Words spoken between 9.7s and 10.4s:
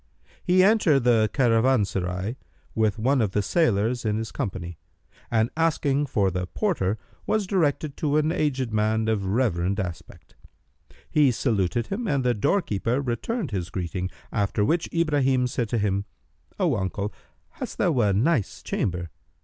aspect.